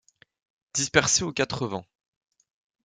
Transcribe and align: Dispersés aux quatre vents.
Dispersés 0.73 1.21
aux 1.23 1.31
quatre 1.31 1.67
vents. 1.67 1.85